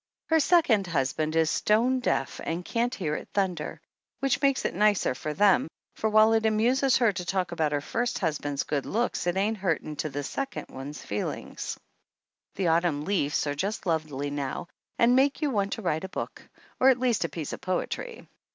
[0.29, 3.79] Her second husband is stone deaf and can't hear it thunder,
[4.19, 7.81] which makes it nicer for them, for while it amuses her to talk about her
[7.81, 11.77] first husband's good looks it ain't hurting to the second one's feelings.
[12.55, 16.49] The autumn leaves are just lovely now and make you want to write a book,
[16.79, 18.27] or at least a piece of poetry.